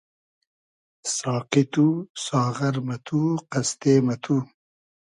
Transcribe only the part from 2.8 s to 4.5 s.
مہ تو, قئستې مہ تو